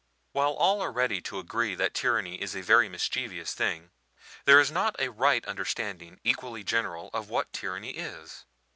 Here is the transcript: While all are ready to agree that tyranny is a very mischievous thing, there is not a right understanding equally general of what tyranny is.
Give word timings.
While 0.31 0.53
all 0.53 0.81
are 0.81 0.91
ready 0.91 1.21
to 1.21 1.37
agree 1.37 1.75
that 1.75 1.93
tyranny 1.93 2.41
is 2.41 2.55
a 2.55 2.63
very 2.63 2.89
mischievous 2.89 3.53
thing, 3.53 3.91
there 4.45 4.59
is 4.59 4.71
not 4.71 4.95
a 4.99 5.09
right 5.11 5.45
understanding 5.45 6.19
equally 6.23 6.63
general 6.63 7.11
of 7.13 7.29
what 7.29 7.53
tyranny 7.53 7.91
is. 7.91 8.45